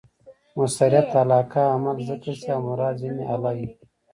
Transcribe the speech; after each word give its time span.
مؤثریت 0.55 1.09
علاقه؛ 1.23 1.61
عمل 1.75 1.97
ذکر 2.09 2.33
سي 2.41 2.49
او 2.55 2.59
مراد 2.67 2.95
ځني 3.01 3.23
آله 3.35 3.51
يي. 3.59 3.67